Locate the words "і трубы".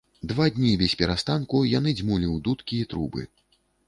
2.85-3.27